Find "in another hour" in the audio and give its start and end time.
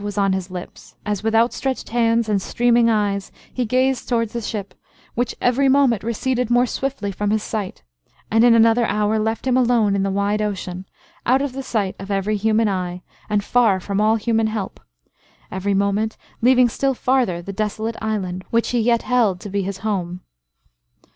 8.43-9.19